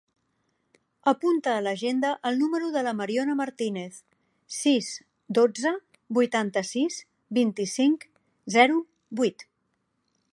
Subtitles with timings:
[1.09, 3.99] Apunta a l'agenda el número de la Mariona Martinez:
[4.55, 4.89] sis,
[5.39, 5.75] dotze,
[6.19, 6.99] vuitanta-sis,
[7.41, 8.09] vint-i-cinc,
[8.57, 8.83] zero,
[9.21, 9.47] vuit.